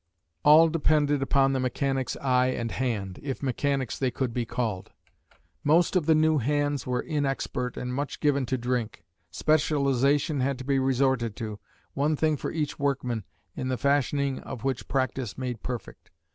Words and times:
All 0.43 0.67
depended 0.67 1.21
upon 1.21 1.53
the 1.53 1.59
mechanics' 1.59 2.17
eye 2.21 2.47
and 2.47 2.71
hand, 2.71 3.19
if 3.21 3.43
mechanics 3.43 3.99
they 3.99 4.09
could 4.09 4.33
be 4.33 4.47
called. 4.47 4.89
Most 5.63 5.95
of 5.95 6.07
the 6.07 6.15
new 6.15 6.39
hands 6.39 6.87
were 6.87 7.03
inexpert 7.03 7.77
and 7.77 7.93
much 7.93 8.19
given 8.19 8.47
to 8.47 8.57
drink. 8.57 9.03
Specialisation 9.29 10.39
had 10.39 10.57
to 10.57 10.63
be 10.63 10.79
resorted 10.79 11.35
to 11.35 11.59
one 11.93 12.15
thing 12.15 12.35
for 12.35 12.49
each 12.51 12.79
workman, 12.79 13.25
in 13.55 13.67
the 13.67 13.77
fashioning 13.77 14.39
of 14.39 14.63
which 14.63 14.87
practice 14.87 15.37
made 15.37 15.61
perfect. 15.61 16.09